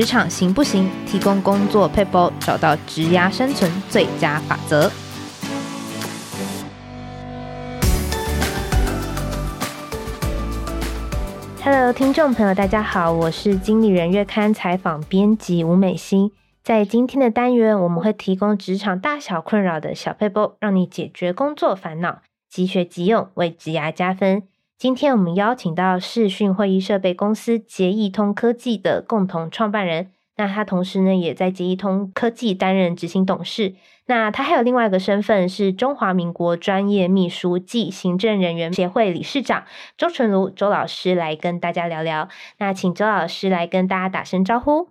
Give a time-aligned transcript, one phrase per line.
[0.00, 0.88] 职场行不行？
[1.04, 4.90] 提供工作撇步，找到职涯生存最佳法则。
[11.62, 16.32] Hello，听众朋友，大家好，我是经理人月刊采访编辑吴美心。
[16.62, 24.44] 在今天的单元，我们会提供职场大小困扰的小撇步，让你解决工作烦恼，即学即用，为职涯加分。
[24.80, 33.74] 今天我们邀请到视讯会议设备公司捷易通科技的共同创办人，那他同时呢也在捷易通科技担任执行董事。
[34.06, 39.64] 那他还有另外一个身份是中华民国专业秘书暨行政人员协会理事长
[39.98, 42.30] 周纯如周老师来跟大家聊聊。
[42.56, 44.88] 那请周老师来跟大家打声招呼。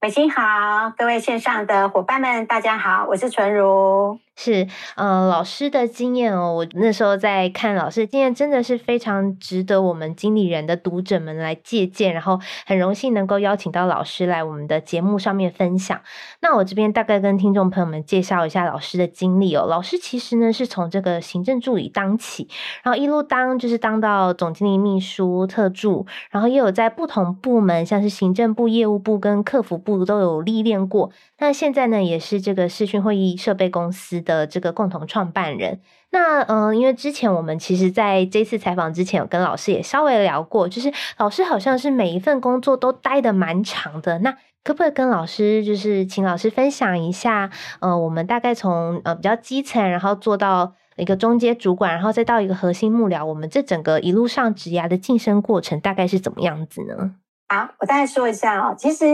[0.00, 4.18] 美心好，各位线上的伙伴们，大家好，我是纯如。
[4.42, 12.14] 是，呃，老师的经验哦，我那时候在看老师的经验，真的是非常值得我们经理人的读者们来借鉴。
[12.14, 16.00] 然后很荣幸能够邀请到老师来我们的节目上面分享。
[16.40, 19.66] 那我这边大概跟听众朋友们介绍一下老师的经历哦。
[19.68, 22.48] 老师其实呢是从这个行政助理当起，
[22.82, 31.12] 然后一路当就是当到总经理秘书、特助，然后也有在不同部门，像是行政部、业务部跟客服部都有历练过。
[31.38, 35.80] 那现在呢，也是这个视讯会议设备公司的这个共同创办人。
[36.10, 44.20] 那嗯、呃，因为之前我们其实在这次采访之前，有跟老师也稍微聊过，就是老师好像是每一份工作都待的蛮长的。
[44.20, 44.30] 那
[44.62, 47.50] 可不可以跟老师，就是请老师分享一下，
[47.80, 57.14] 呃，我们大概从呃比较基层，然后做到一个中阶主管，然后再到一个核心幕僚，我们这整个一路上职涯的晋升过程大概是怎么样子呢？
[57.48, 58.74] 好，我大概说一下哦。
[58.78, 59.06] 其实，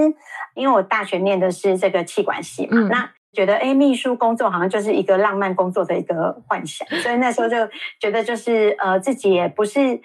[0.54, 7.56] 因为我大学念的是这个气管系嘛，嗯、那觉得诶秘书工作好像就是一个浪漫工作的一个幻想，所以那时候就
[8.00, 10.00] 觉得就是呃自己也不是。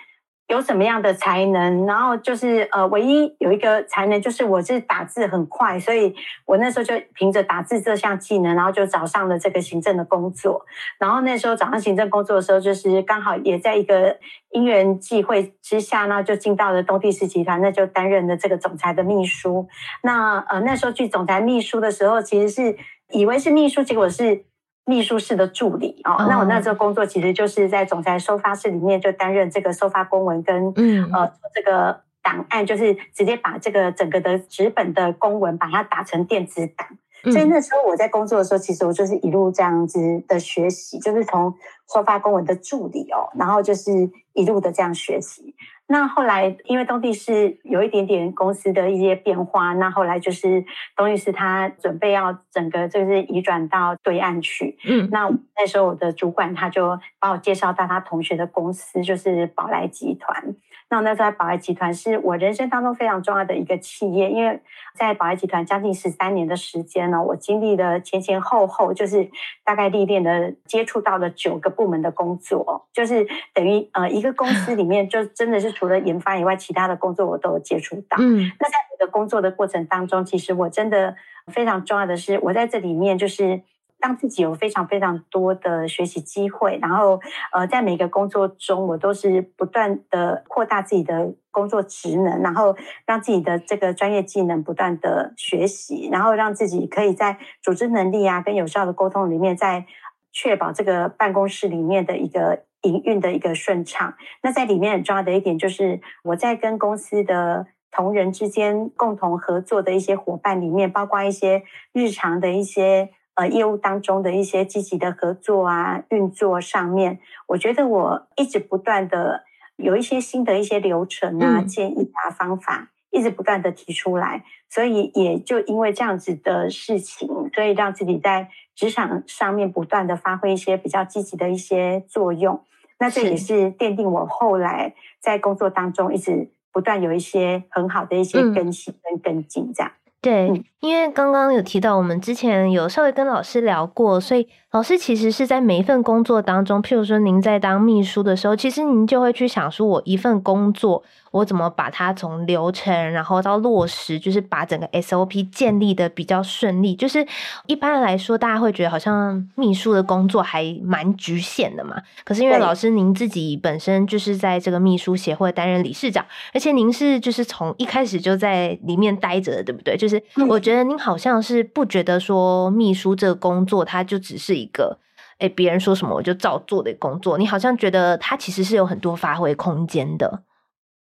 [0.48, 1.86] 有什么样的才能？
[1.86, 6.14] 然后就是呃，唯一有一个才能就是我是打字很快，所以
[6.46, 10.66] 我那时候就凭着打字这项技能，然后就找上了这个行政的工作。
[11.00, 14.18] 然后那时候找上行政工作的时候，就是刚好也在一个
[14.50, 19.70] 因缘际会之下，那就进到了东帝士集团，那就担任了这个总裁的秘书。
[20.04, 22.78] 那呃那时候去总裁秘书的时候，其实是
[23.12, 24.46] 以为是秘书，结果是。
[24.84, 36.88] 秘书室的助理哦，那我那时候工作其实就是在总裁收发室里面，就担任这个收发公文跟嗯呃这个档案，就是直接把这个整个的纸本的公文把它打成电子档。
[37.32, 41.54] 所以那时候我在工作的时候，其实我就是一路这样子的学习，就是从
[41.94, 43.92] 收发公文的助理哦，然后就是
[44.34, 45.56] 一路的这样学习。
[45.92, 50.64] 那后来，因为东帝是有一点点公司的一些变化，那后来就是
[50.96, 54.78] 东帝士他准备要整个就是移转到对岸去。
[54.86, 60.56] 嗯，那那时候我的主管他就把我介绍到他同学的公司，就是宝来集团。
[60.92, 64.60] 那那时候宝来集团是我人生当中非常重要的一个企业，因为
[64.94, 69.30] 在宝来集团将近十三年的时间呢，我经历了前前后后，就是
[69.64, 78.18] 大概历练的接触到了九个部门的工作，就是等于呃一个公司里面就真的是除了研发以外，其他的工作我都有接触到。
[78.20, 81.16] 嗯，那在这个工作的过程当中，其实我真的
[81.48, 83.62] 非常重要的是，我在这里面就是。
[84.02, 87.20] 让自己有非常非常多的学习机会，然后
[87.52, 92.76] 呃，在每个工作中，我都是不断的扩大自己的工作职能，然后
[93.06, 99.86] 让自己的这个专业技能不断的学习，然后让自己可以在组织能力啊跟有效的沟通里面，在
[100.32, 104.16] 确保这个办公室里面的一个营运的一个顺畅。
[104.42, 111.62] 那在里面很重要的一点就是，我在跟公司的同仁之间共同合作的一些伙伴里面，包括一些
[111.94, 113.12] 日常的一些。
[113.36, 119.44] 呃，业务当中的一些积极的合作啊，运作上面，我觉得我一直不断的
[119.78, 132.64] 有一些新的一些流程啊、建议啊、方法，一直不断的提出来，所以也就因为这样子的事情，所以让自己在职场上面不断的发挥一些比较积极的一些作用。
[133.00, 133.72] 那这也是。
[133.72, 139.92] 奠定我后来在工作当中一直不断有一些很好的一些更新跟跟进，这样。
[140.22, 151.04] 对，因为刚刚有提到，我们之前有稍微跟老师聊过，所以老师其实是在每一份工作当中，譬如说您在当秘书的时候，其实您就会去想说，我一份工作。
[151.32, 156.94] 我怎么把它从流程，然后到落实，就是把整个 SOP 建立的比较顺利。
[156.94, 157.26] 就是
[157.68, 161.96] 一般来说，大家会觉得好像秘书的工作还蛮局限的嘛。
[162.26, 169.96] 可是因为老师您自己本身就是在这个秘书协会担任理事长，而且您是就是从一开始就在里面待着的，对不对？
[169.96, 174.98] 就是我觉得您好像是不觉得说秘书这个工作，它就只是一个
[175.40, 177.38] 诶别人说什么我就照做的工作。
[177.38, 180.44] 你好像觉得它其实是有很多发挥空间的。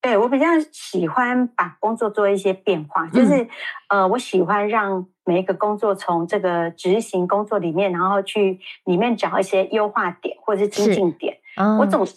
[0.01, 3.41] 对，我比较喜欢把工作做一些变化，就是、
[3.87, 11.37] 嗯、呃，我喜欢让每一个工作从这个执行工作里面，然后去里面找一些优化点或者是精进点。
[11.57, 12.13] 嗯、我总是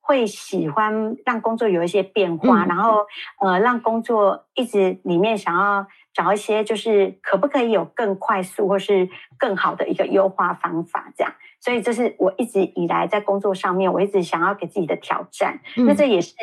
[0.00, 2.98] 会喜欢让工作有一些变化，嗯、然后
[3.40, 5.84] 呃，让工作一直里面想要
[6.14, 11.32] 找一些，就是可不可以有更快速或是更好的一个优化方法，这样。
[11.60, 15.60] 所以这是我一直以来在工作上面，我一直想要给自己的挑战。
[15.76, 16.34] 嗯、那这也是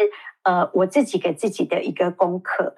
[0.44, 2.75] 呃我自己给自己的一个功课。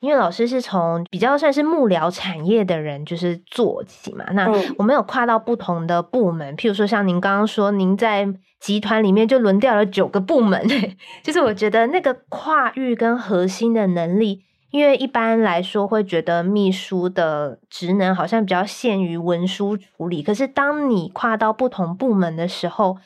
[0.00, 4.24] 因为老师是从比较算是幕僚产业的人，就是做起嘛。
[4.32, 4.48] 那
[4.78, 8.28] 我们有跨到不同的部门，譬如说像您刚刚说，您在
[8.60, 10.66] 集团里面就轮调了九个部门，
[11.22, 14.44] 就是我觉得那个跨域跟核心的能力。
[14.70, 22.98] 因为一般来说会觉得秘书的职能好像比较限于文书处理，可是当你跨到不同部门的时候，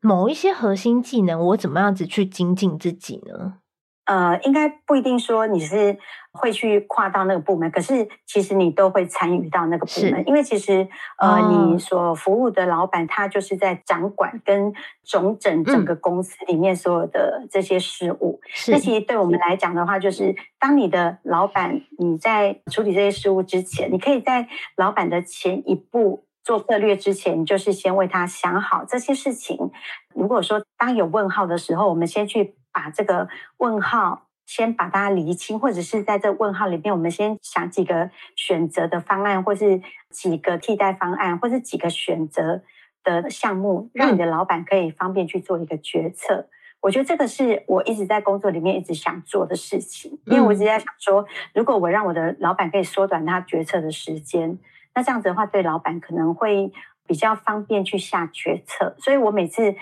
[0.00, 3.58] 某一些核心技能，我怎么样子去精进自己呢？
[4.06, 5.98] 呃，应该不一定说你是
[6.30, 10.88] 会去跨到那个部门，可是其实你都会参与到那个部门，因为其实
[11.18, 14.72] 呃，哦、你所服务的老板他就是在掌管跟
[15.02, 18.40] 总整整个公司里面所有的这些事务。
[18.46, 29.72] 是那其实对我们来讲的话，就是当你的老板你在处理这些事务之前，你可以在老板的前一步做策略之前，就是先为他想好这些事情。
[30.14, 32.54] 如果说当有问号的时候，我们先去。
[32.76, 33.26] 把这个
[33.56, 39.80] 问号先把它厘清，或者是在这问号里面，我们先想几个选择的方案，或是
[40.10, 42.62] 几个替代方案，或是几个选择
[43.02, 46.50] 的项目，让你的老板可以方便去做一个决策。
[46.82, 54.58] 我觉得这个是我一直在工作里面一直想做的事情，因为我一直在想说，如果我让我的老板可以缩短他决策的时间，
[54.94, 56.70] 那这样子的话，对老板可能会
[57.06, 58.94] 比较方便去下决策。
[58.98, 59.74] 所以我每次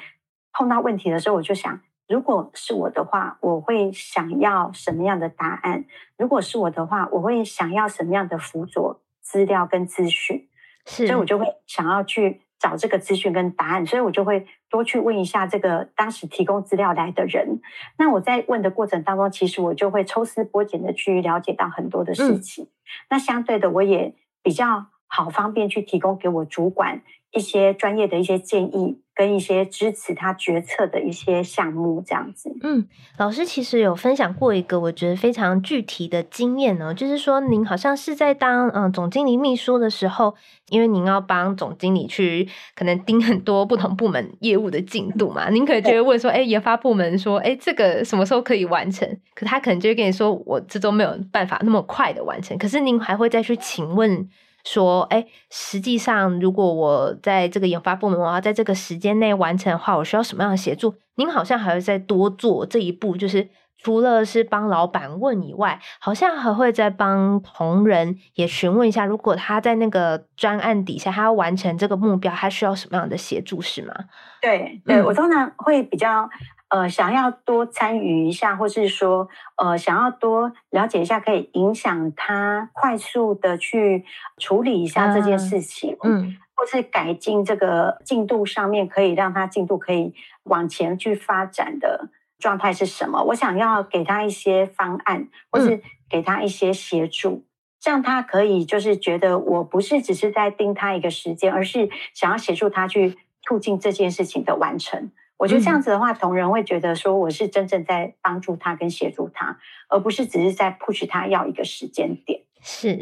[0.52, 1.81] 碰到问题的时候，我就想。
[2.06, 5.85] 如果是我的话，我会想要什么样的答案？
[6.19, 10.49] 如果是我的话，我会想要什么样的辅佐资料跟资讯？
[10.87, 17.61] 是，所以我就会想要去找这个资讯跟答案，所以我就会多去问一下这个当时提供资料来的人。
[17.99, 22.65] 那我在问的过程当中，其实我就会抽丝剥茧的去了解到很多的事情。
[22.65, 22.69] 嗯、
[23.11, 27.03] 那相对的，我也比较好方便去提供给我主管
[27.33, 29.01] 一些专业的一些建议。
[29.17, 32.53] 跟一些支持他决策的一些项目，这样子。
[32.65, 32.85] 嗯，
[33.17, 40.35] 老师其实有分享过一个我觉得非常具体的经验呢，就是说您好像是在当嗯总经理秘书的时候，
[40.69, 49.09] 因为您要帮总经理去可能盯很多不同部门业务的进度嘛，您可能就会问说，哎，研发部门说，哎，这个什么时候可以完成？
[49.37, 52.59] 可他可能就会跟你说，我这周没有办法那么快的完成。
[52.59, 54.29] 可是您还会再去请问。
[54.64, 60.94] 说，哎，实际上，如果我在这个研发部门，我要在这个时间内完成的话，我需要什么样的协助？
[61.16, 63.49] 您好像还会再多做这一步，就是
[63.82, 73.94] 除了是帮老板问以外，好像还会再帮同仁也询问一下，如果他在那个专案底下，他要完成这个目标，他需要什么样的协助，是吗？
[74.40, 76.28] 对，对，我通常会比较。
[76.75, 84.05] 呃，想要多参与一下，或是说，呃，想要多了解一下，可以影响他快速的去
[84.38, 92.09] 处理一下这件事情，嗯，嗯，或是改进这个进度上面，可以让他进度可以往前去发展的
[92.41, 93.23] 状态是什么？
[93.23, 97.45] 我想要给他一些方案，或是给他一些协助，嗯，
[97.78, 103.16] 这样他可以就是觉得我不是只是在盯他一个时间，而是想要协助他去
[103.47, 105.12] 促进这件事情的完成。
[105.37, 112.43] 我觉得这样子的话，嗯、同仁会觉得说我是真正在帮助他跟协助他，而不是只是在 push 他要一个时间点。
[112.62, 112.99] 是，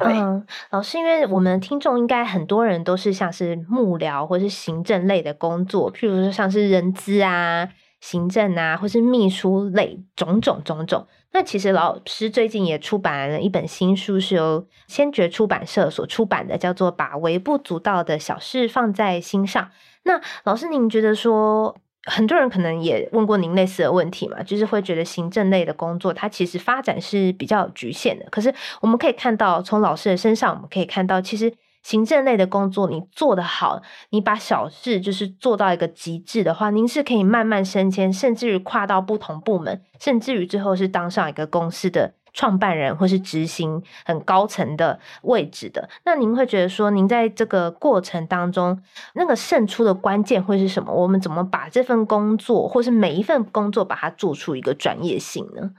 [0.00, 7.68] 嗯，老师，因为我们听众应该很多人都是像是幕僚或是行政类的工作，譬如说像是人资啊、
[8.00, 11.06] 行政啊，或是秘书类种种种种。
[11.30, 19.62] 那其实老师最近也出版了一本新书，是由先觉出版社所出版的，叫做《把微不足道的小事放在心上》。
[20.08, 24.42] 那老师，您觉得说，很多人可能也问过您类似的问题嘛？
[24.42, 28.24] 就是会觉得行政类的工作，它其实发展是比较局限的。
[28.30, 42.14] 可是我们可以看到，从老师的身上，我们可以看到，其实行政类的工作，你做得好，你把小事就是做到一个极致的话，您是可以慢慢升迁，甚至于跨到不同部门，甚至于最后是当上一个公司的。
[42.38, 48.80] 创办人或是执行很高层的位置的，那您会觉得说，您在这个过程当中，
[49.14, 50.92] 那个胜出的关键会是什么？
[50.92, 55.72] 我们怎么把这份工作，或是每一份工作，把它做出一个专业性呢？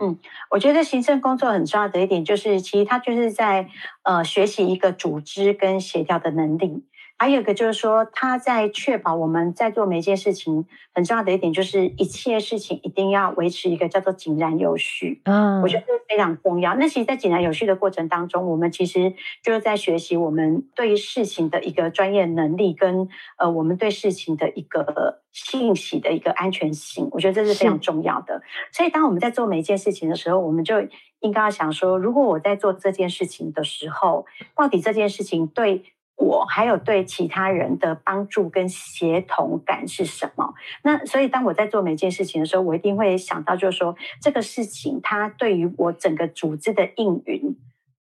[0.00, 0.18] 嗯，
[0.50, 3.68] 我觉得行政工作很重要的一点就是，其实它就是在
[4.02, 6.86] 呃学习一个组织跟协调的能力。
[7.20, 15.20] 还有一个就是说，他在确保我们在做每一件事情很重要的一点，就是一切事情一定要维持一个叫做井然有序。
[15.26, 16.74] 嗯，我觉得非常重要。
[16.76, 19.12] 那其实，在井然有序的过程当中，我们其实
[19.42, 27.06] 就是在学习我们对于事情的一个专业能力，跟呃，我们对事情的一个信息的一个安全性。
[27.12, 28.40] 我觉得这是非常重要的。
[28.72, 30.76] 所以，当我们在做每一件事情的时候，我们就
[31.20, 34.24] 应该要想说，如果我在做这件事情的时候，
[34.56, 35.84] 到底这件事情对
[36.20, 40.52] 我还有对其他人的帮助跟协同感是什么？
[40.82, 47.56] 那所以当我在做每件事情的时候，我一定会想到，就是说这个事情它对于我整个组织的运营，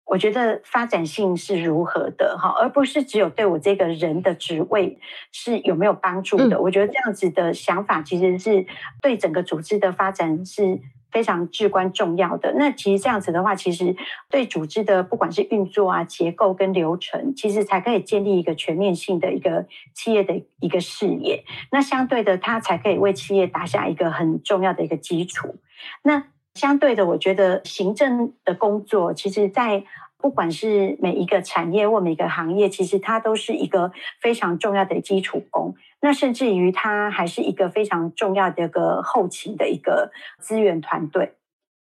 [0.06, 5.00] 我觉得发展性是如何的哈，而不是只有对我这个人的职位
[5.32, 6.60] 是有没有帮助的。
[6.60, 8.66] 我觉得这样子的想法其实是
[9.00, 10.82] 对整个组织的发展是。
[11.12, 12.54] 非常至关重要的。
[12.56, 13.96] 那其实这样子的话，其实
[14.30, 21.44] 对组织的不管是运作啊、结构跟流程，其实才可以建立一个全面性的一个企业的一个视野。
[21.72, 25.56] 那相对的，它才可以为企业打下一个很重要的一个基础。
[26.04, 29.84] 那相对的，我觉得行政的工作，其实在
[30.18, 35.76] 不管是每一个产业或每个行业，其实它都是一个非常重要的基础工。
[36.02, 41.36] 那甚至于，它还是一个非常重要的一个后勤的一个资源团队。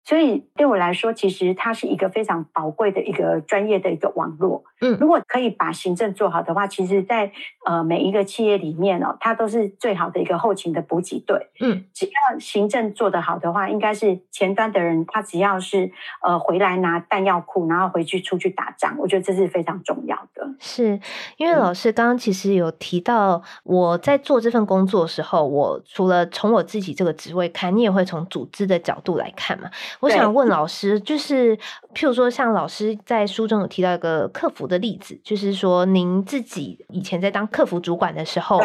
[0.09, 4.63] 所以对我来说，其实它是一个非常宝贵的一个专业的一个网络。
[4.81, 7.31] 嗯，如果可以把行政做好的话，其实在
[7.67, 11.51] 呃每一个企业里面哦，它都是最好的一个后勤的补给队。
[11.59, 15.91] 嗯，只要行政做得好的话，应该是前端的人他只要是
[16.23, 20.49] 呃回来拿弹药库，然后回去出去打仗，我觉得这是非常重要的。
[20.57, 20.99] 是
[21.37, 29.69] 因为老师刚刚其实有提到，我在做这份工作的时候，我除了从我自己这个职位看，你也会从组织的角度来看嘛？
[30.01, 31.57] 我想问老师，就是
[31.93, 38.61] 譬如说，像老师在书中有提到一个客服的例子，就是说您自己以前在当客服主管的时候，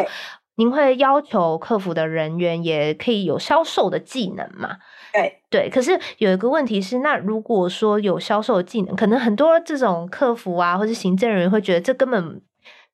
[0.57, 4.76] 您会要求客服的人员也可以有销售的技能嘛？
[5.12, 5.69] 对对。
[5.69, 12.41] 可是有一个问题是，那如果说有销售技能，可能很多这种客服啊，或是行政人员会觉得这根本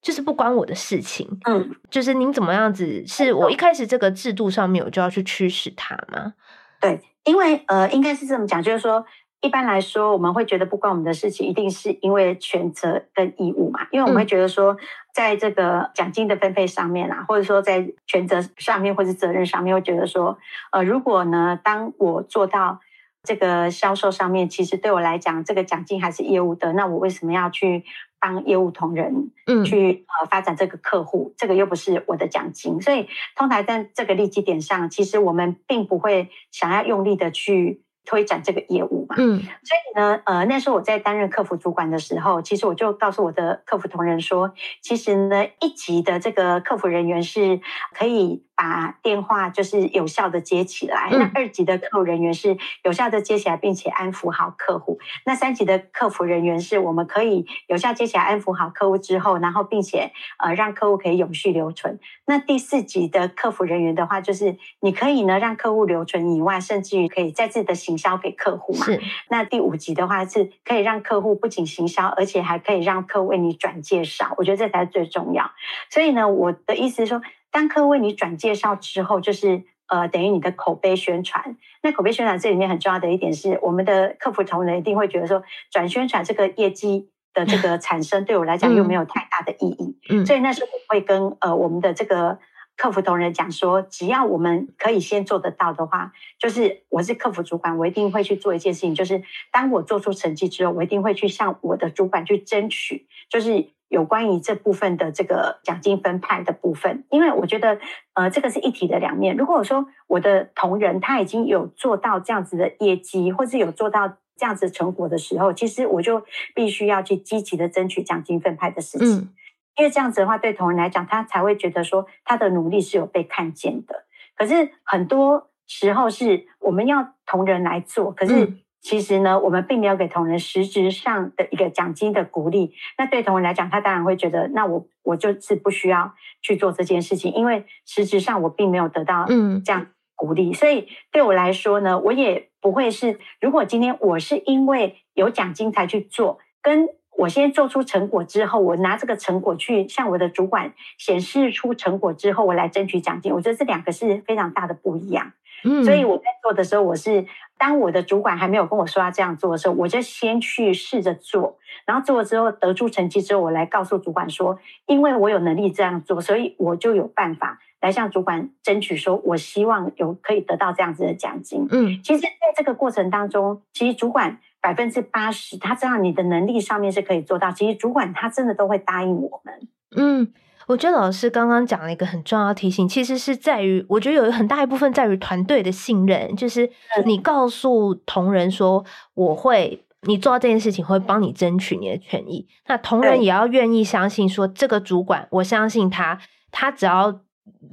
[0.01, 1.29] 就是不关我的事情。
[1.47, 3.07] 嗯，就是您怎么样子？
[3.07, 6.33] 是我一开始这个制度上面我就要去驱使他吗？
[6.81, 6.99] 对。
[7.25, 9.05] 因为呃，应该是这么讲，就是说，
[9.41, 13.87] 一般来说，我们会觉得不关我们的事情，一定是因为权责跟义务嘛。
[13.91, 14.77] 因为我们会觉得说，
[15.12, 20.39] 在这个奖金的分配上面啊，或者说在权责上面或者责任上面，会觉得说，
[20.73, 22.81] 呃，如果呢，当我做到
[23.23, 27.85] 这个销售上面，其实对我来讲，这个奖金还是业务的，那我为什么要去？
[28.21, 29.31] 帮业务同仁
[29.65, 39.17] 去呃发展这个客户，嗯，这个又不是我的奖金，所以通常在这个利基点上，其实我们并不会想要用力的去推展这个业务嘛。
[39.19, 47.61] 嗯，所以呢，呃，那时候我在担任客服主管的时候，其实我就告诉我的客服同仁说，其实呢，一级的这个客服人员是
[47.95, 48.45] 可以。
[48.61, 51.19] 把电话就是有效的接起来，嗯。
[51.19, 54.99] 那二级的客服人员是有效的接起来，并且安抚好客户。
[55.25, 61.99] 那三级的客服人员是我们可以有效接起来，安抚好客户之后，然后并且呃让客户可以永续留存。
[62.26, 68.85] 那第四级的客服人员的话，就是你可以呢让客户留存以外，甚至于可以再次的行销给客户嘛。
[68.85, 69.00] 是。
[69.31, 74.35] 那第五级的话是可以让客户不仅行销，而且还可以让客户为你转介绍。
[74.37, 75.50] 我觉得这才是最重要。
[75.88, 77.23] 所以呢，我的意思是说。
[77.50, 81.57] 当客户为你转介绍之后，就是呃，等于你的口碑宣传。
[81.83, 89.99] 那口碑宣传这里面很重要的一点是，我们的客服同仁一定会觉得说，转宣传这个业绩的这个产生，对我来讲又没有太大的意义。
[90.11, 92.38] 嗯，所以那时候我会跟呃我们的这个
[92.81, 99.23] 客服同仁讲说，只要我们可以先做得到的话，就是我是客服主管，我一定会去做一件事情，就是
[99.53, 103.69] 当我做出成绩之后，我一定会去向我的主管去争取，就是。
[103.91, 107.77] 有关于这部分的这个奖金分派的部分，因为我觉得，
[108.15, 109.37] 呃，这个是一体的两面。
[109.37, 114.07] 如果说我的同仁他已经有做到这样子的业绩，或是有做到
[114.37, 119.35] 这样子成果的时候，其实我就必须要去积极的争取奖金分派的事情。
[119.81, 124.05] 因为这样子的话，对同仁来讲，他才会觉得说他的努力是有被看见的。
[124.37, 128.59] 可是很多时候是我们要同仁来做，可是。
[128.83, 132.73] 其实呢，我们并没有给同仁实质上的一个奖金的鼓励。
[132.97, 140.55] 那对同仁来讲，他当然会觉得，那我我就是不需要去做这件事情，因为实质上我并没有得到嗯这样鼓励。
[140.55, 146.89] 所以对我来说呢，我也不会是，如果今天我是因为有奖金才去做，跟
[147.21, 155.33] 我先做出成果之后，我拿这个成果去向我的主管显示出成果之后，我来争取奖金，我觉得这两个是非常大的不一样。
[155.62, 157.27] 嗯，所以我在做的时候，我是
[157.59, 171.67] 当我的主管还没有跟我说要这样做的时候，我就先去试着做，然后做了之后得出成绩之后，我来告诉主管说，因为我有能力这样做，所以我就有办法来向主管争取，说我希望有可以得到这样子的奖金。
[171.71, 179.55] 嗯，其实在这个过程当中，其实主管百分之八十他知道你的能力上面是可以做到，其实主管他真的都会答应我们。
[179.97, 180.33] 嗯。
[180.67, 186.71] 我觉得老师刚刚讲了一个很重要的提醒，其实是在于，我觉得有很大一部分在于团队的信任，就是
[187.05, 196.21] 你告诉同仁说，我会，你做到这件事情会帮你争取你的权益，那同仁也要愿意相信说，这个主管，我相信他，
[196.52, 197.21] 他只要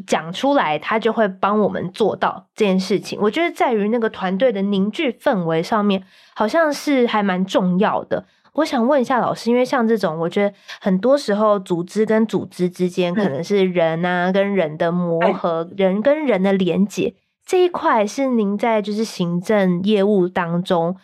[0.06, 3.20] 讲出来，他就会帮我们做到这件事情。
[3.22, 6.04] 我觉得在于那个团队的凝聚氛围上面，
[6.36, 8.26] 好像是还蛮重要的。
[8.54, 17.14] 我想问一下老师，因为像这种，我觉得很多时候组织跟组织之间可能是人啊跟人的磨合，人跟人的连接
[17.46, 20.96] 这一块，是您在就是行政业务当中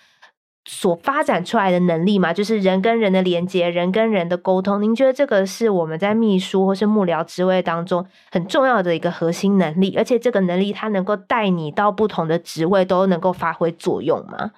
[0.65, 2.33] 所发展出来的能力嘛？
[2.33, 4.81] 就是人跟人的连接，人跟人的沟通。
[4.81, 14.51] 您觉得这个是我们在秘书或是幕僚职位当中很重要的一个核心能力，而且这个能力它能够带你到不同的职位都能够发挥作用吗？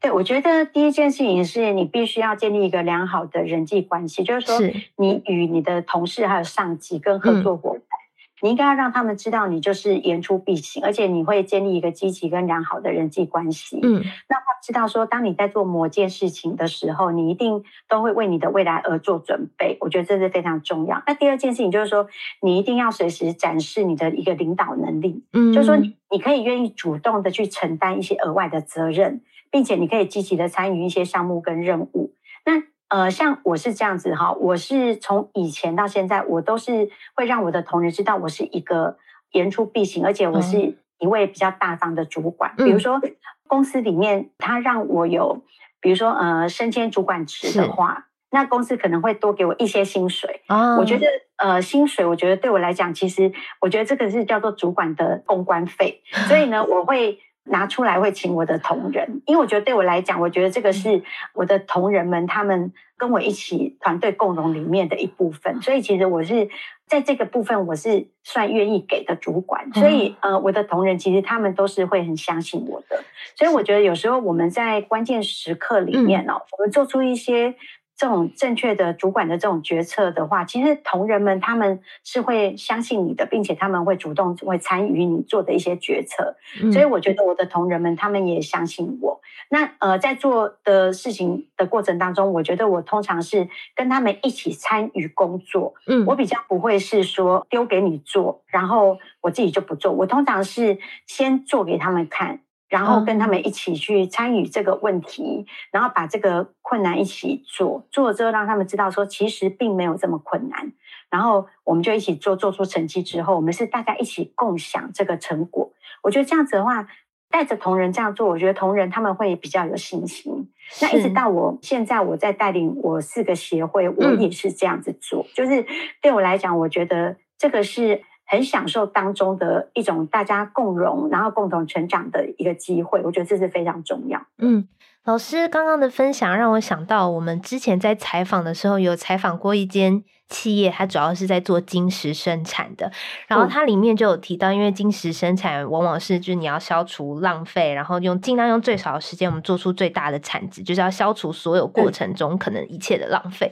[0.00, 4.58] 对，我觉得第一件事情是你必须要建立一个良好的人际关系，就是说，
[4.96, 7.95] 你与你的同事还有上级跟合作伙伴，嗯、
[8.42, 13.78] 你应该要让他们知道你就是言出必行，而且你会建立一个积极跟良好的人际关系。
[13.82, 13.94] 嗯，
[14.28, 19.76] 让他知道说，当你在做某件事情的时候，你一定都会为你的未来而做准备。
[19.80, 21.02] 我觉得这是非常重要。
[21.06, 22.06] 那第二件事情就是说，
[22.42, 25.24] 你一定要随时展示你的一个领导能力。
[25.32, 29.22] 嗯，就是说，你可以愿意主动的去承担一些额外的责任。
[29.48, 32.12] 并且你可以积极的参与一些项目跟任务。
[32.44, 38.96] 那呃，像我是这样子哈，我是从以前到现在，我都是会让我的同仁知道我是一个
[39.32, 42.54] 言出必行，而且我是一位比较大方的主管。
[42.58, 43.00] 嗯、比如说
[43.48, 45.42] 公司里面他让我有，
[45.80, 50.42] 比如说呃升迁主管职的话，那公司可能会多给我一些薪水。
[50.46, 51.06] 啊、我觉得
[51.38, 56.02] 呃薪水，我觉得对我来讲，其实我觉得这个是叫做主管的公关费。
[56.28, 57.18] 所以呢，我会。
[57.46, 66.48] 拿出来会请我的同仁，因为我觉得对我来讲，我觉得这个是我的同仁们他们跟我一起团队共荣里面的一部分，所以其实我是
[66.86, 73.02] 在这个部分我是算愿意给的主管，所以呃，我的同仁其实他们都是会很相信我的，
[73.34, 77.54] 所以我觉得有时候我们在关键时刻里面哦，我们做出一些。
[77.96, 86.36] 这种正确的主管的这种决策的话，其实同仁们他们是会相信你的，并且他们会主动会参与你做的一些决策。
[86.62, 89.20] 嗯、所以我觉得我的同仁们他们也相信我。
[89.48, 95.74] 那呃，在做的事情的过程当中，我觉得我通常是跟他们一起参与工作。
[95.86, 99.92] 嗯，我比较不会是说丢给你做，然后我自己就不做。
[99.92, 102.40] 我通常是先做给他们看。
[102.68, 110.72] 然后跟他们一起去参与这个问题，然后把这个困难一起做，做了之后让他们知道说其实并没有这么困难，
[111.10, 115.72] 然后我们就一起做，做出成绩之后，我们是大家一起共享这个成果。
[116.02, 116.88] 我觉得这样子的话，
[117.30, 120.50] 带着同仁这样做，我觉得同仁他们会比较有信心。
[120.82, 125.64] 那一直到我现在我在带领我四个协会，我也是这样子做，嗯、就是
[126.02, 128.02] 对我来讲，我觉得这个是。
[128.26, 134.20] 很享受当中的一种大家共荣，然后共同成长的一个机会，我觉得这是非常重要。
[134.38, 134.68] 嗯，
[135.04, 140.04] 老师刚刚的分享让我想到，我们之前在采访的时候有采访过一间。
[140.28, 142.90] 企业它主要是在做晶石生产的，
[143.28, 153.50] 然后它里面就有提到，因为晶石生产往往是就是你要消除浪费，然后用尽量用最少的时间，我们做出最大的产值，就是要消除所有过程中可能一切的浪费。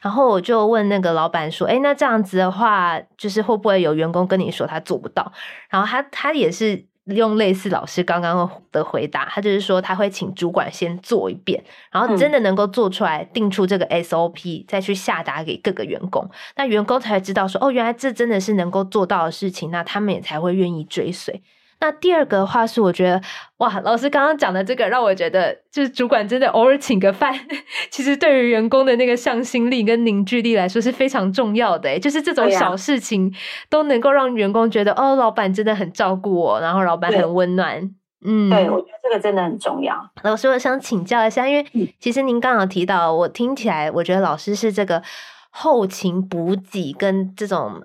[0.00, 5.32] 然后我就问那个老板说：“哎，那这样子的话，就是会不会有员工跟你说他做不到？”
[5.68, 6.86] 然后他他也是。
[7.06, 21.42] 用类似老师刚刚的回答，他就是说他会请主管先做一遍，然后真的能够做出来，定出这个 SOP，再去下达给各个员工，那员工才会知道说，哦，原来这真的是能够做到的事情，那他们也才会愿意追随。
[21.80, 23.20] 那第二个的话是，我觉得
[23.58, 27.34] 哇，老师刚刚讲的这个，让我觉得就是主管真的偶尔请个饭，
[27.90, 31.98] 其实对于员工的那个向心力跟凝聚力来说是非常重要的。
[31.98, 33.34] 就是这种小事情
[33.68, 37.90] 都能够让员工觉得哦，老板真的很照顾我，然后老板很温暖。
[38.26, 39.94] 嗯，对，我觉得这个真的很重要。
[40.22, 45.02] 老师，我想请教一下，因为其实您刚好提到，我听起来，我觉得老师是这个。
[45.56, 47.80] 后勤补给跟这种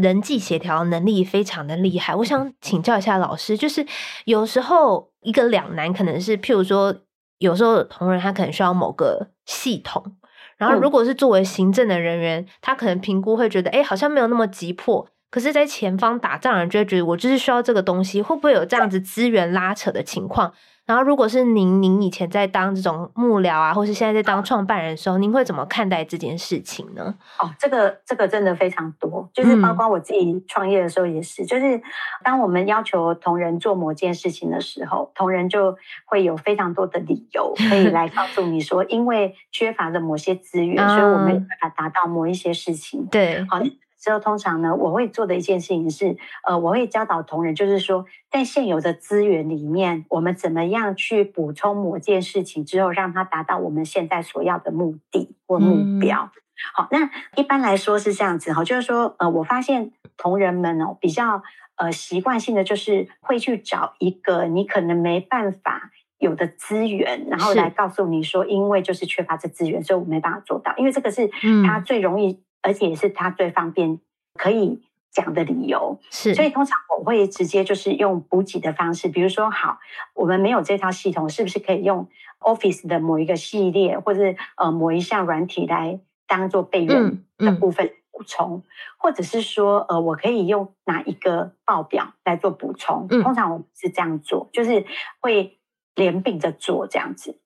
[0.00, 3.84] 人际协调能力非常的厉害，我想请教一下老师，就是
[4.24, 6.94] 有时候一个两难可能是，譬如说
[7.38, 10.16] 有时候同仁他可能需要某个系统，
[10.56, 15.08] 然后如果是作为行政的人员，他可能评估会觉得，哎，好像没有那么急迫。
[15.30, 20.54] 可是，在前方打仗人就会觉得我就是需要这个东西，会不会有这样子资源拉扯的情况？
[20.88, 27.14] 然后，如果是您，您以前在当这种幕僚啊，或是现在在当创办人的时候，您会怎么看待这件事情呢？
[27.38, 31.78] 哦，这个这个真的非常多，就是包括我自己创业的时候也是，嗯、就是
[32.24, 43.06] 当我们要求同仁做某件事情的时候，同仁就会有非常多的理由 可以来告诉你说，因为缺乏了某些资源，嗯、所以我们没办法达到某一些事情。
[43.10, 43.60] 对，好。
[43.98, 56.30] 之后，通常呢，我会做的一件事情是，呃，我会教导同仁，就是说，在现有的资源里面，我们怎么样去补充某件事情之后，让它达到我们现在所要的目的或目标。
[56.32, 56.40] 嗯、
[56.74, 61.42] 好，那一般来说是这样子哈，就是说，呃，我发现同仁们哦，比较
[61.74, 71.28] 呃习惯性的就是会去找一个你可能没办法有的资源，然后来告诉你说，因为就是缺乏这资源，所以我没办法做到，因为这个是
[71.66, 72.40] 他最容易。
[72.62, 74.00] 而且也是他最方便
[74.34, 79.78] 可以讲的理由，是，所以通常我会直接就是用补给的方式，比如说，好，
[80.14, 82.08] 我们没有这套系统，是不是可以用
[82.40, 88.62] Office 的某一个系列，或者呃某一项软体来当做备用的部分补充，
[88.98, 93.06] 或者是说，呃，我可以用哪一个报表来做补充？
[93.10, 94.84] 嗯、通常我们是这样做，就是
[95.20, 95.58] 会
[95.94, 97.38] 连并着做这样子。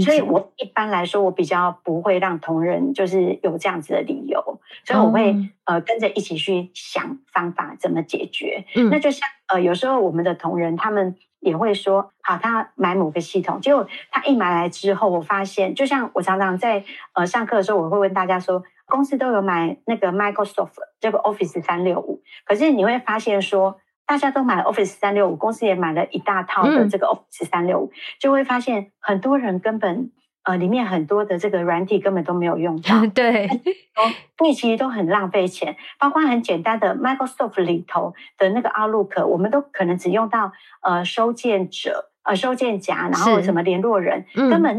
[0.00, 8.64] 所以，我一般来说，我比较不会让同仁就是有这样子的理由，所以我会呃跟着一起去想方法怎么解决。
[8.74, 23.78] 嗯，那就像呃有时候我们的同仁他们也会说，好，他买某个系统，结果他一买来之后，我发现，就像我常常在呃上课的时候，我会问大家说，公司都有买那个 Microsoft 这个 Office 三六五，可是你会发现说。
[24.06, 30.12] 大家都买了 Office 三六五，公司也买了一大套的这个 Office 三六五，就会发现很多人根本
[30.44, 33.48] 呃里面很多的这个软体根本都没有用到， 对，
[34.38, 35.76] 所以其实都很浪费钱。
[35.98, 44.78] 包括很简单的 Microsoft 里头的那个 Outlook，我们都可能只用到呃收件者、呃收件夹，然后什么联络人，嗯、根本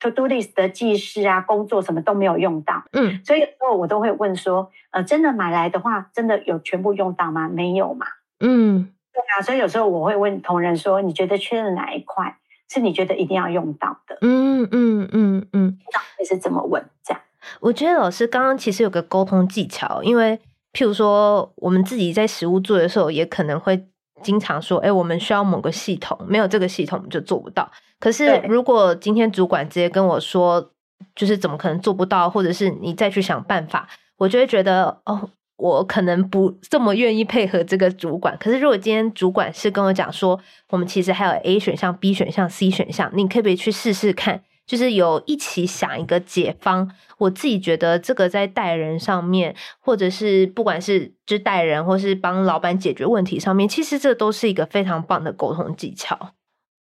[0.00, 2.84] To Do List 的记事啊、工作什么都没有用到。
[2.92, 7.48] 嗯，所以有时候我都会问说，呃，真的买来的话，真的有全部用到吗？
[7.48, 8.06] 没有嘛。
[8.40, 12.36] 嗯，对啊，所以有时候我会问同仁说：“你觉得缺了哪一块
[12.70, 15.78] 是你觉得一定要用到的？”嗯嗯嗯嗯，
[16.18, 16.84] 你是怎么问？
[17.02, 17.22] 这样，
[17.60, 20.38] 我觉得老师刚刚其实有个沟通技巧，因为
[20.72, 23.86] 譬如说我们自己在实务做的时候，也可能会
[24.22, 30.72] 经常说：“哎，我们需要某个系统，没有这个系统我们就做不到。”可是如果今天主管直接跟我说，
[31.14, 35.30] 就是怎么可能做不到，或者是你再去想办法，我就会觉得哦。
[35.56, 40.38] 我可能不这么愿意配合这个主管，可是如果今天主管是跟我讲说，
[40.68, 44.42] 我们其实还有 A 选项、B 选项、C 选项，你可不可以去试试看？
[44.66, 46.90] 就是有一起想一个解方。
[47.18, 56.32] 我自己觉得这个在带人上面，或者是不管是就带人，或是帮老板解决问题上面，其实这都是一个非常棒的沟通技巧。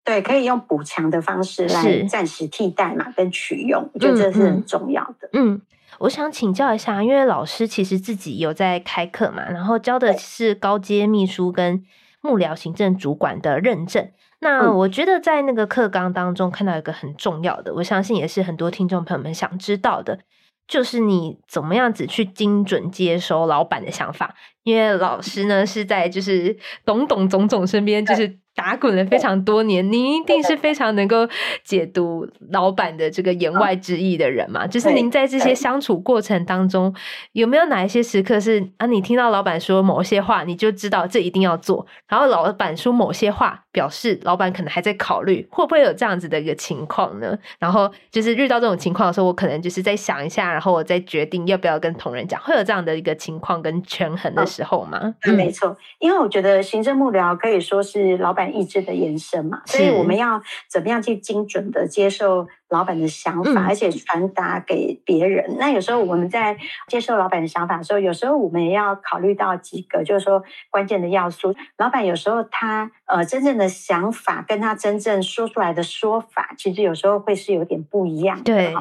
[0.04, 5.30] 对，可以用补强的方式来暂时替代嘛，跟取用，我觉得这是很重要的。
[5.34, 5.54] 嗯。
[5.54, 5.62] 嗯
[6.00, 11.84] 我想请教一下，因为老师其实自己有在开课嘛，然后教的是高阶秘书跟
[12.22, 14.10] 幕僚行政主管的认证。
[14.40, 20.20] 那我觉得在那个课纲当中看到一个很重要的，我相信也是很多听众朋友们想知道的，
[20.68, 24.36] 就是你怎么样子去精准接收老板的想法。
[24.64, 28.40] 因为老师呢是在就是董董总总身边，就是。
[28.60, 31.26] 打滚了非常多年，您一定是非常能够
[31.64, 34.68] 解读老板的这个言外之意的人嘛？
[34.68, 36.94] 就是您在这些相处过程当中，
[37.32, 47.38] 有没有哪一些时刻是啊，你听到老板说某些话，你就知道这一定要做，然后老板说某些话，表示老板可能还在考虑，会不会有这样子的一个情况呢？
[47.60, 55.16] 然后就是遇到这种情况的时候，我可能就是在想一下，然后我再决定要不要跟同仁讲，会有这样的一个情况跟权衡的时候吗？
[55.24, 65.58] 嗯，没错，因为我觉得行政幕僚可以说是老板意志的延伸嘛，所以我们要怎么样去精准的接受老板的想法，而且传达给别人。
[65.58, 71.56] 那有时候我们在接受老板的想法的时候，有时候我们也要考虑到几个，就是说关键的要素。
[71.78, 78.44] 老板有时候他呃真正的想法跟他真正说出来的说法，其实有时候会是有点不一样的。
[78.44, 78.74] 对。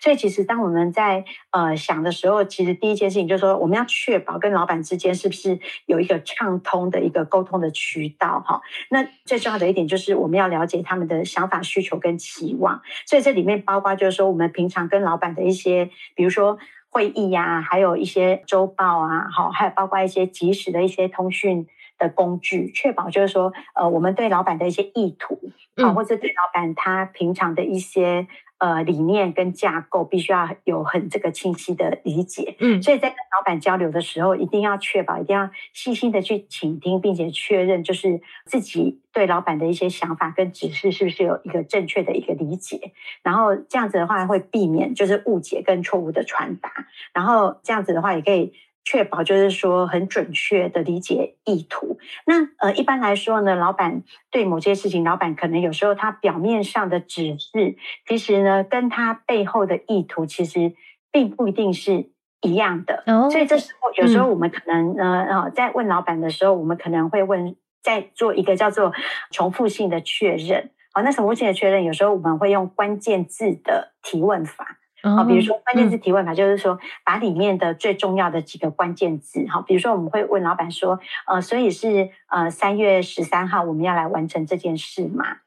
[0.00, 8.62] 所以，其实当我们在呃想的时候，其实第一件事情就是说，我们要确保跟老板之间是不是有一个畅通的一个沟通的渠道哈。
[8.88, 12.80] 那最重要的一点就是，我们要了解他们的想法、需求跟期望。
[13.06, 16.58] 所以这里面包括就是说，我们平常跟老板的一些，比如说
[16.90, 21.66] 会议呀、啊，还有一些周报啊，好，还有包括一些及时的一些通讯
[21.96, 25.38] 的工具，确保就是说，呃，我们对老板的一些意图
[25.76, 28.26] 啊，或者对老板他平常的一些。
[28.58, 32.56] 呃理念跟架构，必须要有很这个清晰的理解。
[32.60, 42.92] 嗯，所以在跟老板交流的时候，一定要确保，一定要细心的去倾听，并且确认，就是自己对老板的一些想法跟指示是不是有一个正确的一个理解。
[43.22, 46.70] 然后这样子的话，会避免就是误解跟错误的传达。
[47.12, 48.52] 然后这样子的话，也可以。
[48.86, 51.98] 确保就是说很准确的理解意图。
[52.24, 60.72] 那呃，一般来说呢，老板对某些事情，老板可能有时候他表面上的指示，其实呢，跟他背后的意图其实
[61.10, 62.10] 并不一定是
[62.42, 63.02] 一样的。
[63.08, 68.92] Oh, 所以这时候有时候我们可能呃呃，在问老板的时候，我们可能会问，在做一个叫做
[69.32, 70.70] 重复性的确认。
[70.92, 74.78] 好，那重复性的确认，有时候我们会用关键字的提问法。
[75.14, 85.38] 好，比如说关键字提问法，就是说把里面的最重要的几个关键字，好，比如说我们会问老板说，呃，所以是呃三月十三号我们要来完成这件事嘛？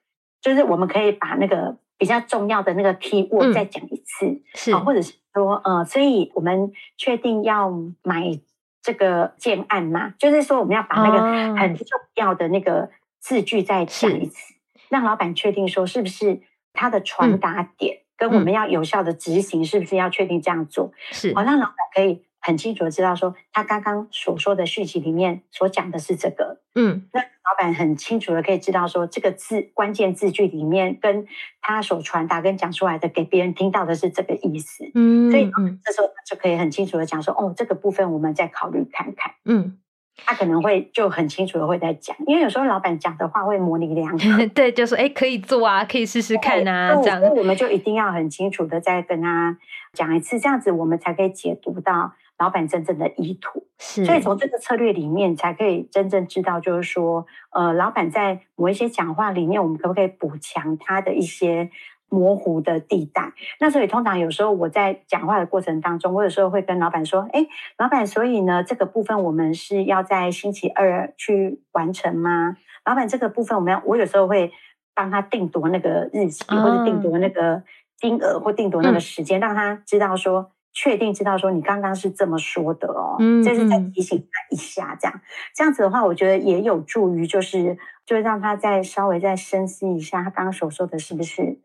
[0.41, 7.69] 就是我们可以把那个比较重要的那个 key word 再讲一次，嗯、是，或者是说，呃，所以我们确定要
[8.03, 8.39] 买
[8.81, 10.13] 这个建案嘛？
[10.17, 14.53] 就是说我们要把那个很重要的那个字句再讲一次，
[14.89, 16.41] 让老板确定说是不是
[16.71, 17.97] 他的传达点。
[17.97, 20.91] 嗯跟我们要有效的执行，是不是要确定这样做？
[21.11, 26.59] 是，好让老板可以很清楚的知道说，他刚刚所说的续集里面所讲的是这个。
[26.75, 31.25] 嗯，那老板很清楚的可以知道说，这个字关键字句里面跟
[31.61, 34.91] 他所传达跟讲出来的给别人听到的是这个意思。
[34.93, 35.49] 嗯，所以
[35.83, 39.33] 这时候就可以很清楚的讲说，哦，这个部分我们再考虑看看。
[39.45, 39.77] 嗯。
[40.25, 49.57] 他可能会就很清楚的会在讲，因为有时候老板讲的话会模棱两可， 对，就说哎，可以做啊，可以试试看啊，这样，我们就一定要很清楚的再跟他
[49.93, 53.65] 讲一次，这样子我们才可以解读到老板真正的意图。
[53.77, 61.69] 是，所以从这个策略里面才可以真正知道，就是说，呃，老板在某一些讲话里面，我们可不可以补强他的一些。
[62.09, 67.45] 模糊的地带，那所以通常有时候我在讲话的过程当中，我有时候会跟老板说：“哎，
[67.77, 74.51] 老板，所以呢，这个部分我们是要在星期二去完成吗？”老板，这个部分我们要，我有时候会
[74.95, 77.61] 帮他定夺那个日期，或者定夺那个
[77.97, 83.17] 金额，或定夺那个时间，让他知道说，确定知道说你刚刚是这么说的哦。
[83.19, 85.21] 嗯，这是在提醒他一下，这样
[85.53, 91.59] 这样子的话，我觉得也有助于，就是就让他再稍微再深思一下，他刚刚所说的是不是。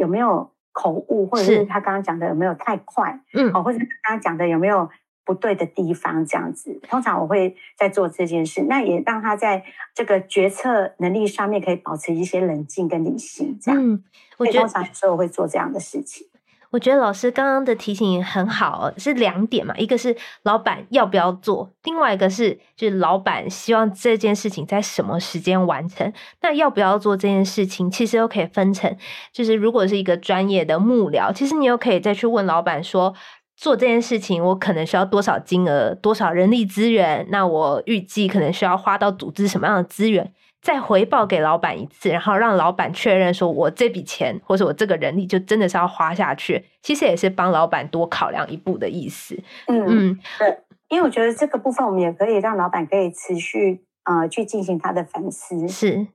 [0.00, 3.20] 有没有口误，或者是他刚刚讲的有没有太快？
[3.34, 4.88] 嗯，哦或者是他刚刚讲的有没有
[5.24, 6.24] 不对的地方？
[6.24, 9.62] 这样子，通常我会在做这件事，那也让他在
[9.94, 13.58] 这个决策能力上面可以保持一些冷静跟理性。
[13.60, 14.02] 这样，嗯，
[14.38, 16.26] 我觉得通常有时候我会做这样的事情。
[16.70, 26.12] 我觉得老师刚刚的提醒很好，是两点嘛，一个是老板要不要做，另外一个是就是老板希望这件事情在什么时间完成。
[26.42, 28.96] 那要不要做这件事情，其实又可以分成，
[29.32, 33.12] 就是如果是一个专业的幕僚，其实你又可以再去问老板说，
[33.56, 40.32] 做这件事情我可能需要多少金额、多少人力资源，那我预计可能需要花到组织什么样的资源。
[40.60, 49.34] 再回报给老板一次，然后让老板确认说，我这笔钱或者我这个人力就真的是要花下去，其实也是帮老板多考量一步的意思。
[49.66, 55.66] 嗯嗯，对，因为我觉得这个部分我们也可以让老板可以持续呃去进行他的反思。
[55.68, 56.06] 是。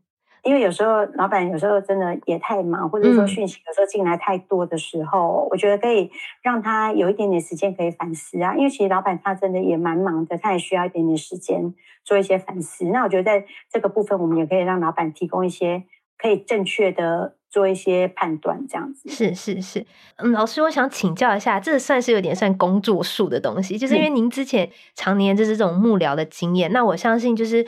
[0.46, 6.12] 因为有时候老板有时候真的也太忙，或者说讯息有时候进来太多的时候，嗯、我觉得可以
[6.44, 8.56] 让他有一点点时间可以反思啊。
[8.56, 12.86] 因为其实老板他真的也蛮忙的，他也需要一点点时间做一些反思。
[12.86, 15.84] 那我觉得在这个部分，我们也可以让老板提供一些
[16.16, 19.10] 可以正确的做一些判断，这样子。
[19.10, 19.84] 是是是，
[20.18, 27.66] 嗯，老师，我想请教一下，这算是有点算工作术的东西，就是因为您之前常年就是这种幕僚的经验，那我相信就是。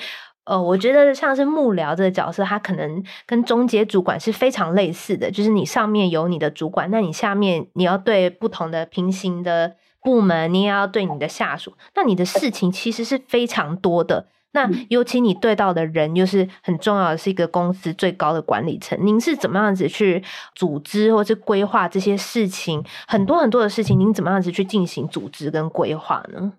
[0.47, 14.27] 呃，我觉得像是幕僚这个角色，他可能跟中介主管是非常类似的，就是你上面有你的主管，那你下面你要对不同的平行的部门，你也要对你的下属，那你的事情其实是非常多的。
[14.51, 20.23] 那尤其你对到的人又是很重要的，是一个公司最高的管理层，您是怎么样子去
[20.55, 22.81] 组织或是规划这些事情？
[23.05, 26.53] 很多很多的事情，您怎么样子去进行组织跟规划呢？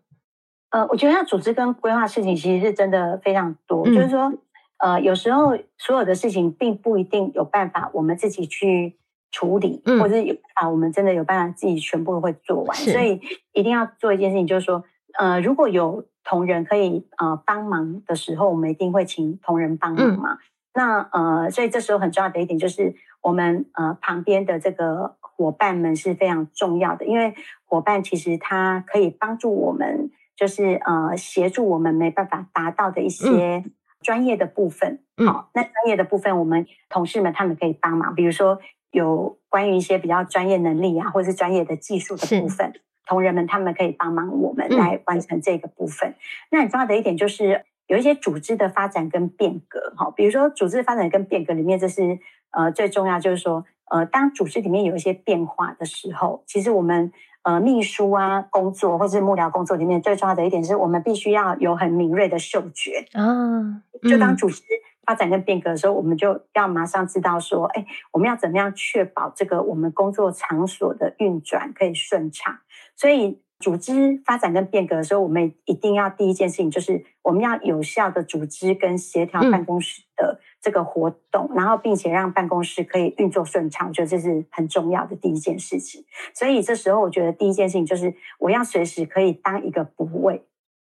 [0.70, 3.82] 呃，我觉得要组织跟规划事情，其实是真的非常多。
[3.86, 4.30] 嗯、就是说，
[4.76, 8.98] 呃，有时候所有的事情并不一定有办法我们自己去
[9.30, 12.76] 处理，嗯、或者有啊我们真的有办法自己全部会做完。
[12.76, 13.18] 所以
[13.54, 14.84] 一定要做一件事情，就是说，
[15.18, 20.34] 呃，如果有同仁可以呃帮忙的时候，我们一定会请同仁帮忙嘛。
[20.34, 20.38] 嗯、
[20.74, 30.10] 那呃，所以这时候很重要的一点就是，我们呃旁边的这个伙伴们是非常重要的，因为伙伴其实他可以帮助我们。
[30.38, 33.64] 就是呃，协助我们没办法达到的一些
[34.00, 35.00] 专业的部分。
[35.16, 38.14] 好、嗯，那专业的部分，我们同事们他们可以帮忙。
[38.14, 38.60] 比如说
[38.92, 42.72] 有关于一些比较专业能力啊，或者是专业的技术的部分，
[43.04, 46.10] 同仁们他们可以帮忙我们来完成这个部分。
[46.10, 46.14] 嗯、
[46.52, 52.20] 那很重要的一点就是有一些组织的发展跟变革，哈，比如说组织发展跟变革里面，这是
[52.52, 57.10] 呃最重要，就是说呃当组织里面有一些变化的时候，其实我们
[57.48, 64.62] 呃秘书啊工作或者是幕僚工作里面最重要的一点是我们必须要有很敏锐的嗅觉啊，嗯、就当组织。
[65.08, 72.58] 发展跟变革的时候，我们就要马上知道说，哎，我们要怎么样确保这个我们工作场所的运转可以顺畅。
[72.94, 83.88] 所以，组织发展跟变革的时候，我们一定要第一件事情就是，我们要有效的组织跟协调办公室的这个活动，嗯、然后并且让办公室可以运作顺畅。
[83.88, 86.04] 我觉得这是很重要的第一件事情。
[86.34, 90.44] 所以，这时候我觉得第一件事情就是，我要随时可以当一个补位。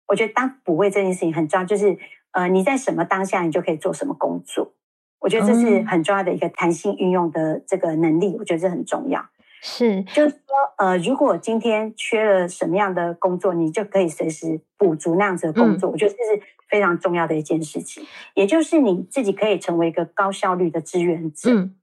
[0.07, 1.99] 我觉得当补位这件事情很重要，就是。
[2.33, 4.73] 呃，你在什么当下，你就可以做什么工作。
[5.19, 9.21] 我觉得这是很重要的一个弹性运用的这个能力，我觉得这很重要。
[9.61, 10.39] 是，就是说，
[10.79, 15.91] 呃，如果今天缺了什么样的工作，你就可以随时补足那样子的工作。
[15.91, 18.05] 嗯、我觉得这是非常重要的一件事情，
[18.35, 21.51] 也就是你自己可以成为一个高效率的支援者。
[21.51, 21.75] 嗯，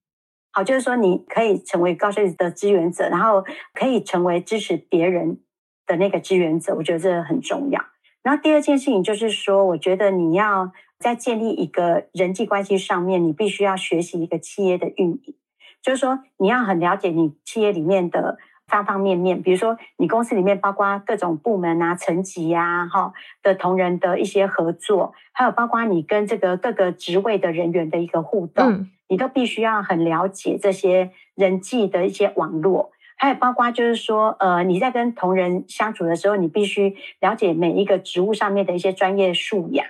[0.51, 5.39] 好，就是说你可以成为高效率的支援者，然后可以成为支持别人
[5.85, 6.73] 的那个支援者。
[6.75, 7.83] 我觉得这很重要。
[8.23, 15.35] 然后第二件事情就是说，我觉得你要在建立一个人际关系上面，你必须要学习一个企业的运营，
[15.81, 32.91] 就是说你要很了解你企业里面的方方面面，比如说你公司里面包括各种部门啊、层级呀、哈的同仁的一些合作，还有包括你跟这个各个职位的人员的一个互动，嗯、你都必须要很了解这些人际的一些网络。
[33.15, 39.87] 还有包括就是说，呃，你在跟同仁相处的时候，你必须了解每一个职务上面的一些专业素养，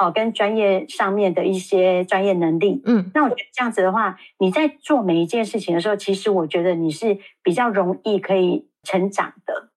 [0.00, 2.80] 哦，跟专业上面的一些专业能力。
[2.86, 9.68] 嗯，那我觉得这样子的话，你在做每一件事情的时候，其实我觉得你是比较容易可以成长的。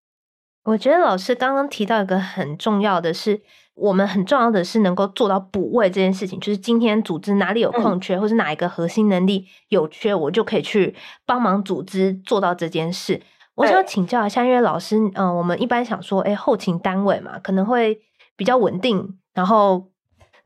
[0.64, 3.42] 我觉得老师刚刚提到一个很重要的是。
[3.76, 10.94] 我们很重要的是能够做到补位这件事情，就是今天组织哪里有空缺，嗯、或是哪一个核心能力有缺，我就可以去
[11.26, 13.20] 帮忙组织做到这件事。
[13.56, 18.00] 我想请教一下，因为老师，嗯、呃，我们一般想说，哎，后勤单位嘛，可能会
[18.36, 19.90] 比较稳定，然后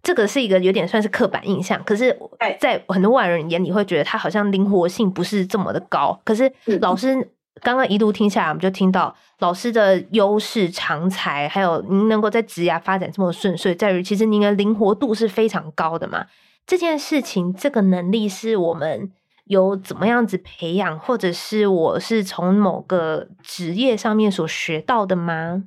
[0.02, 1.82] 这个是一个有点算是刻板印象。
[1.84, 2.18] 可是，
[2.60, 6.20] 在很多外人眼里，会觉得他好像灵活性不是这么的高。
[6.24, 7.32] 可是老师。
[7.60, 16.26] 刚刚一路听下来，我们就听到老师的优势、长才，还有您能够在职涯发展这么顺遂，在于其实您的灵活度是非常高的嘛。
[16.64, 19.10] 这件事情，这个能力是我们
[19.46, 25.64] 有怎么样子培养，或者是我是从某个职业上面所学到的吗？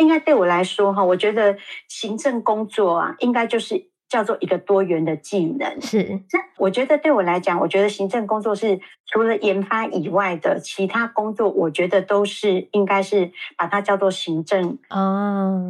[0.00, 3.88] 应该对我来说，哈，我觉得行政工作啊，应该就是。
[4.10, 6.02] 叫做一个多元的技能，是。
[6.02, 15.62] 那我觉得对我来讲，我觉得行政工作是除了研发以外的其他工作，我觉得都是应该是把它叫做行政啊。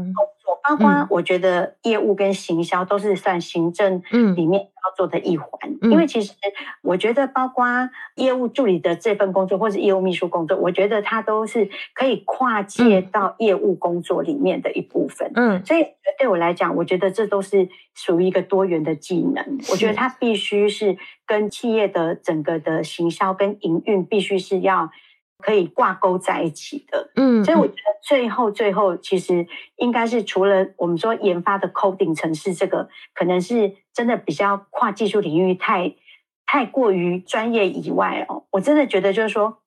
[0.62, 4.02] 包括我觉得业务跟行销都是算行政
[4.34, 5.50] 里面要做的一环，
[5.82, 6.32] 嗯、因为其实
[6.82, 7.66] 我觉得包括
[8.16, 15.30] 业务助理的这份工作，或是业务秘书工作，我觉得它都是可以跨界到业务工作里面的一部分。
[15.34, 15.84] 嗯，所以
[16.18, 19.44] 对我来讲，我觉得这都是属于一个多元的技能。
[19.70, 24.90] 我觉得它必须是跟企业的整个的行销跟营运必须是要。
[25.40, 35.94] 可以挂钩在一起的，嗯，所以我觉得最后最后其实应该是除了我们说研发的 coding 城市这个，可能是真的比较跨技术领域太
[36.46, 39.58] 太过于专业以外哦，我真的觉得就是说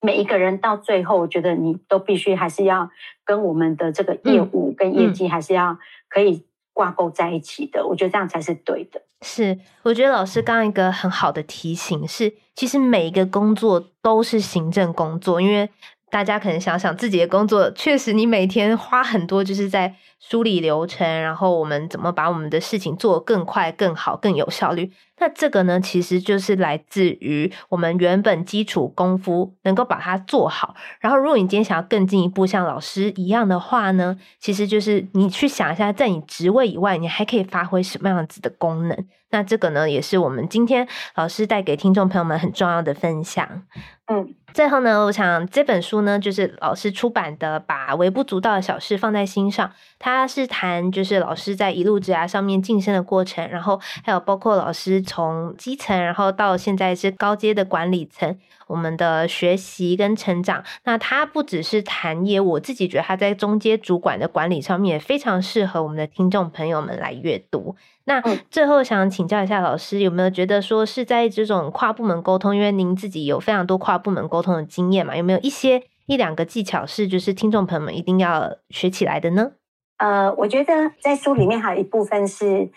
[0.00, 2.90] 每一个人到最后，我觉得你都必须还是要
[3.24, 6.46] 跟我们的这个业务跟业绩还是要可以。
[6.72, 9.02] 挂钩在一起的，我觉得这样才是对的。
[9.20, 15.70] 是，我觉得老师刚一个很好的提醒是，其实每一个工作都是行政工作，因为
[16.12, 24.92] 大家可能想想自己的工作，确实你每天花很多，就是在梳理流程，然后我们怎么把我们的事情做更快、更好、更有效率。
[25.18, 30.74] 那这个呢，其实就是来自于我们原本基础功夫能够把它做好。
[31.00, 39.06] 然后，如果你今天想要更进一步像老师一样的话呢，其实就是你去想一下，在你职位以外，你还可以发挥什么样子的功能。
[39.30, 43.62] 那这个呢，也是我们今天老师带给听众朋友们很重要的分享。
[44.06, 55.02] 嗯，最后呢，我想这本书呢，就是老师出版的《把微不足道的小事放在心上》，他是谈就是老师在一路之涯上面晋升的过程，然后还有包括老师。
[55.02, 58.38] 从基层，然后到现在是高阶的管理层，
[58.72, 67.76] 我们的学习跟成长，那他不只是谈业务，我自己觉得他在中阶主管的管理上面也非常适合我们的听众朋友们来阅读。
[68.04, 79.52] 那最后想请教一下老师，有没有觉得说是在这种跨部门沟通，因为您自己有非常多跨部门沟通的经验嘛，有没有一些一两个技巧是就是听众朋友们一定要学起来的呢？
[79.98, 82.70] 呃，我觉得在书里面还有一部分是。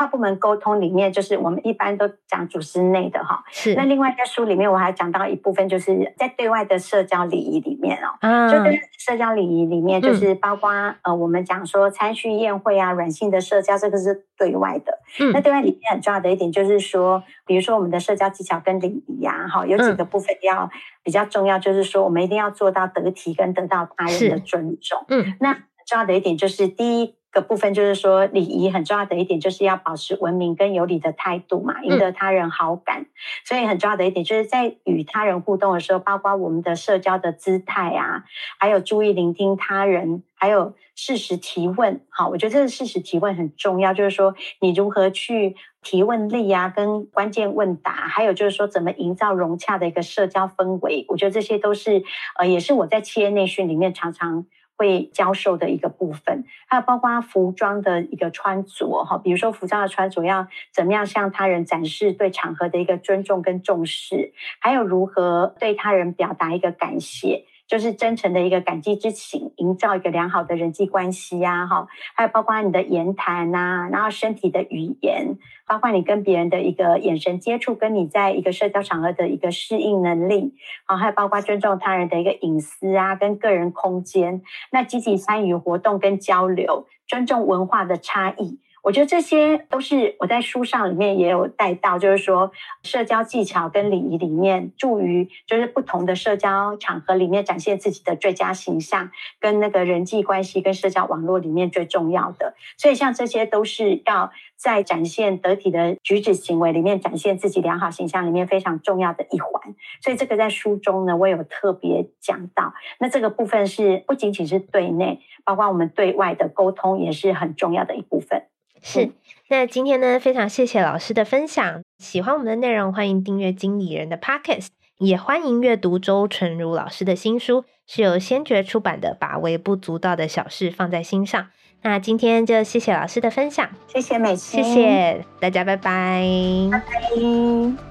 [0.00, 3.44] 跨部门沟通里面，就是我们一般都讲组织内的哈。
[3.50, 3.74] 是。
[3.74, 8.16] 那另外在书里面，我还讲到一部分，就是在对外的社交礼仪里面哦。
[8.22, 8.50] 嗯。
[8.50, 14.98] 就对社交礼仪里面，就是包括、嗯、呃，我们讲说餐叙宴会啊，软性的社交，这个是对外的。
[15.20, 15.32] 嗯。
[15.32, 20.70] 那对外里面很重要的一点就是说，比如说我们的社交技巧跟礼仪啊，哈，有几个部分要
[21.02, 25.04] 比较重要，就是说我们一定要做到得体跟得到他人的尊重。
[25.08, 25.34] 嗯。
[25.40, 25.52] 那
[25.86, 27.19] 重要的一点就是第一。
[27.30, 33.02] 个部分就是说，礼仪很重要的一点就是要保持文明跟有礼的态度嘛，赢得他人好感。
[33.02, 33.06] 嗯、
[33.44, 38.24] 所以很重要的一点就是在与他人互动的时候，包括我们的社交的姿态啊，
[38.58, 42.00] 还有注意聆听他人，还有适时提问。
[42.10, 51.04] 好，我觉得这个适时提问很重要，就是说你如何去提问力啊，跟关键问答，还有就是说怎么营造融洽的一个社交氛围。
[51.08, 52.02] 我觉得这些都是
[52.38, 54.46] 呃，也是我在企业内训里面常常。
[54.80, 67.44] 会教授的一个部分，还有包括服装的一个穿着哈，比如说服装的穿着要怎么样向他人展示对场合的一个尊重跟重视，还有如何对他人表达一个感谢。
[67.70, 80.52] 就是真诚的一个感激之情，营造一个良好的人际关系呀，哈，还有包括你的言谈呐，然后身体的语言，包括你跟别人的一个眼神接触，跟你在一个社交场合的一个适应能力，
[80.86, 84.42] 啊，还有包括尊重他人的一个隐私啊，跟个人空间，
[84.72, 88.58] 那积极参与活动跟交流，尊重文化的差异。
[88.82, 92.50] 我觉得这些都是我在书上里面也有带到，就是说
[92.82, 102.54] 社交技巧跟礼仪里面，助于就是不同的社交场合里面展现自己的最佳形象，跟那个人际关系跟社交网络里面最重要的。
[102.78, 109.74] 所以像这些都是要在展现得体的举止行为里面展现自己良好形象里面非常重要的一环。
[110.02, 112.72] 所以这个在书中呢，我有特别讲到。
[112.98, 118.44] 那这个部分是不仅仅是对内，包括我们对外的沟通也是很重要的一部分。
[118.82, 119.12] 是，
[119.48, 121.82] 那今天呢，非常谢谢老师的分享。
[121.98, 124.68] 喜欢我们的内容，欢迎订阅经理人的 Podcast，
[124.98, 131.42] 也欢迎阅读周纯如老师的新书，是由先觉出版的《把微不足道的小事放在心上》。
[131.82, 136.22] 那今天就谢谢老师的分享，谢谢美，谢谢大家，拜拜，
[136.70, 137.89] 拜拜。